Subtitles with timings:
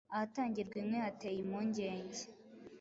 [0.13, 2.21] ahatangirwa inkwi hateye impungenge